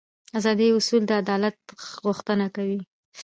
[0.37, 1.55] اداري اصول د عدالت
[2.05, 2.79] غوښتنه کوي.